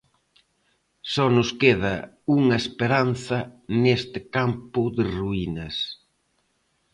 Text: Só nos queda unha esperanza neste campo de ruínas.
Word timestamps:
Só 1.13 1.25
nos 1.35 1.49
queda 1.61 1.95
unha 2.37 2.57
esperanza 2.63 3.37
neste 3.83 4.19
campo 4.35 4.81
de 4.95 5.03
ruínas. 5.17 5.75